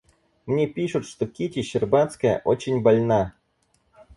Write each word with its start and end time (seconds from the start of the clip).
Мне 0.47 0.65
пишут, 0.65 1.05
что 1.05 1.27
Кити 1.27 1.61
Щербацкая 1.61 2.41
очень 2.43 2.81
больна. 2.81 3.35